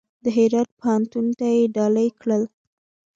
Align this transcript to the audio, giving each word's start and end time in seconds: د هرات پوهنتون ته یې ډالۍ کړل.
د 0.23 0.25
هرات 0.37 0.69
پوهنتون 0.79 1.25
ته 1.39 1.45
یې 1.55 1.63
ډالۍ 1.75 2.09
کړل. 2.21 2.43